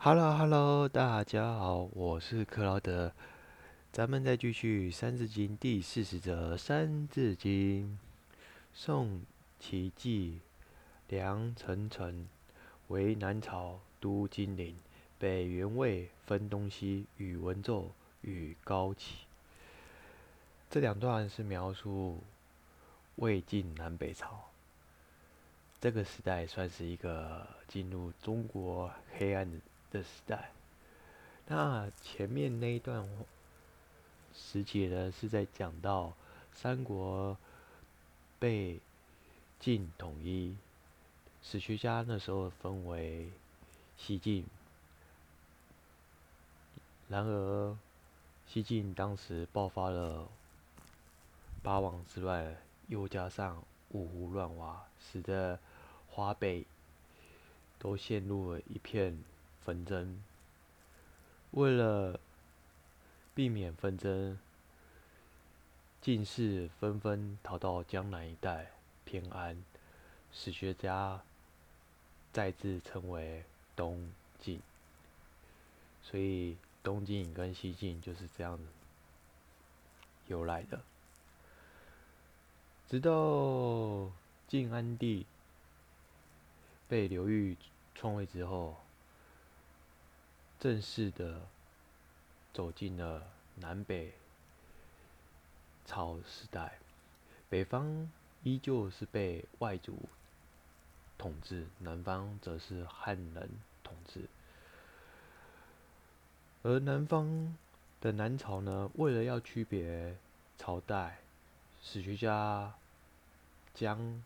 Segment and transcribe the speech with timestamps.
[0.00, 3.12] Hello Hello，大家好，我是克劳德，
[3.90, 7.98] 咱们再继续《三字经》第四十则《三字经》。
[8.72, 9.22] 宋
[9.58, 10.38] 齐纪，
[11.08, 12.28] 梁陈陈，
[12.86, 14.76] 为南朝都金陵，
[15.18, 17.90] 北元魏分东西，宇文宙
[18.20, 19.26] 与高齐。
[20.70, 22.22] 这两段是描述
[23.16, 24.44] 魏晋南北朝。
[25.80, 30.50] 这个时代算是一个进入中国黑暗的时代。
[31.46, 33.08] 那前面那一段
[34.34, 36.12] 时节呢，是在讲到
[36.52, 37.36] 三国
[38.38, 38.80] 被
[39.58, 40.56] 晋统一，
[41.42, 43.30] 史学家那时候分为
[43.96, 44.44] 西晋。
[47.08, 47.76] 然而，
[48.46, 50.28] 西晋当时爆发了
[51.62, 52.56] 八王之乱，
[52.88, 55.58] 又加上五胡乱华，使得
[56.10, 56.66] 华北
[57.78, 59.18] 都陷入了一片
[59.68, 60.24] 纷争。
[61.50, 62.18] 为了
[63.34, 64.38] 避免纷争，
[66.00, 68.70] 进士纷纷逃到江南一带
[69.04, 69.62] 偏安，
[70.32, 71.20] 史学家
[72.32, 73.44] 再次称为
[73.76, 74.58] 东晋。
[76.02, 78.58] 所以东晋跟西晋就是这样
[80.28, 80.80] 由来的。
[82.88, 84.10] 直到
[84.46, 85.26] 晋安帝。
[86.90, 87.54] 被刘裕
[87.94, 88.74] 篡位之后，
[90.58, 91.42] 正式的
[92.52, 93.26] 走进了
[93.56, 94.12] 南北
[95.86, 96.78] 朝时代。
[97.48, 98.10] 北方
[98.42, 99.96] 依旧是被外族
[101.16, 103.50] 统治，南方则是汉人
[103.82, 104.26] 统治。
[106.62, 107.56] 而南方
[108.00, 110.16] 的南朝呢，为了要区别
[110.58, 111.18] 朝代，
[111.82, 112.74] 史学家
[113.74, 114.22] 将。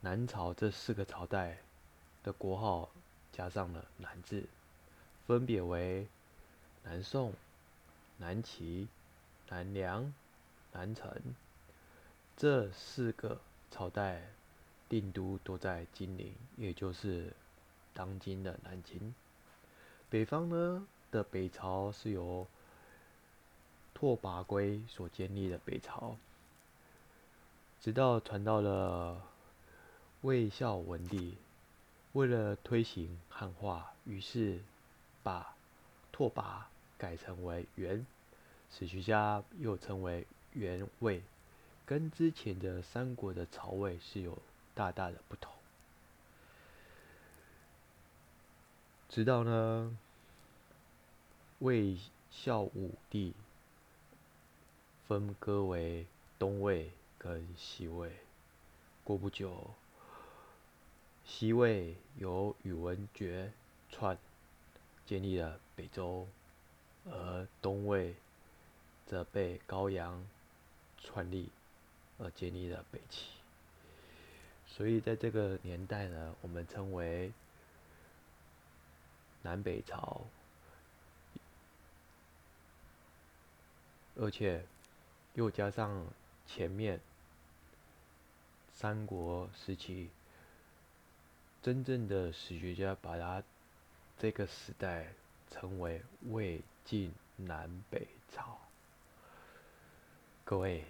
[0.00, 1.58] 南朝这四个朝代
[2.22, 2.88] 的国号
[3.32, 4.46] 加上了“南”字，
[5.28, 6.06] 分别为
[6.84, 7.34] 南宋、
[8.16, 8.88] 南齐、
[9.50, 10.14] 南梁、
[10.72, 11.22] 南陈。
[12.34, 13.38] 这四个
[13.70, 14.22] 朝代
[14.88, 17.34] 定都都在金陵，也就是
[17.92, 19.14] 当今的南京。
[20.08, 22.46] 北方呢的北朝是由
[23.92, 26.16] 拓跋圭所建立的北朝，
[27.82, 29.22] 直到传到了。
[30.22, 31.36] 魏孝文帝
[32.12, 34.60] 为了推行汉化，于是
[35.22, 35.54] 把
[36.12, 36.62] 拓跋
[36.96, 38.06] 改成为元，
[38.70, 41.22] 史学家又称为元魏，
[41.86, 44.38] 跟之前的三国的朝魏是有
[44.74, 45.52] 大大的不同。
[49.08, 49.96] 直到呢
[51.60, 51.98] 魏
[52.30, 53.32] 孝武帝
[55.06, 56.06] 分割为
[56.38, 58.12] 东魏跟西魏，
[59.02, 59.70] 过不久。
[61.24, 63.52] 西魏由宇文觉
[63.90, 64.16] 篡，
[65.08, 66.28] 建立了北周，
[67.06, 68.14] 而东魏
[69.06, 70.22] 则被高阳
[71.00, 71.48] 篡立，
[72.18, 73.28] 而建立了北齐。
[74.66, 77.32] 所以在这个年代呢，我们称为
[79.40, 80.20] 南北朝，
[84.16, 84.66] 而且
[85.32, 86.06] 又加上
[86.46, 87.00] 前面
[88.74, 90.10] 三国时期。
[91.60, 93.42] 真正的史学家把它
[94.18, 95.06] 这个时代
[95.48, 98.58] 称为魏晋南北朝。
[100.44, 100.84] 各位，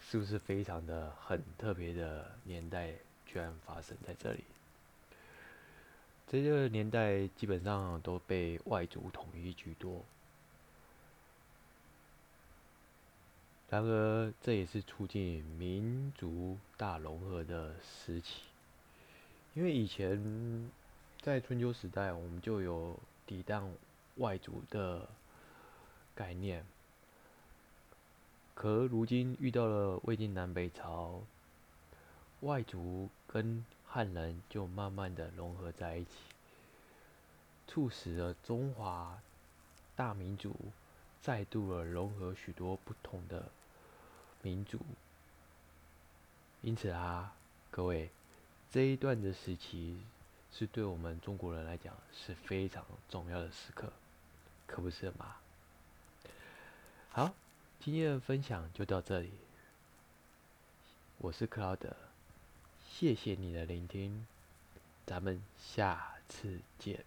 [0.00, 2.90] 是不是非常的很特别的年代，
[3.24, 4.42] 居然发生在这里？
[6.26, 10.04] 这个年代基本上都被外族统一居多。
[13.70, 18.40] 然而，这也是促进民族大融合的时期。
[19.54, 20.70] 因为以前
[21.22, 23.72] 在春秋时代，我们就有抵挡
[24.16, 25.08] 外族的
[26.16, 26.66] 概念，
[28.54, 31.22] 可如今遇到了魏晋南北朝，
[32.40, 36.10] 外族跟汉人就慢慢的融合在一起，
[37.68, 39.20] 促使了中华
[39.94, 40.56] 大民族
[41.20, 43.48] 再度的融合许多不同的
[44.42, 44.80] 民族，
[46.62, 47.32] 因此啊，
[47.70, 48.10] 各位。
[48.72, 50.00] 这一段的时期，
[50.52, 53.90] 是对我们中国人来讲是非常重要的时刻，
[54.66, 55.36] 可不是吗？
[57.10, 57.34] 好，
[57.80, 59.30] 今天的分享就到这里。
[61.18, 61.96] 我是克劳德，
[62.90, 64.26] 谢谢你的聆听，
[65.06, 67.04] 咱们下次见。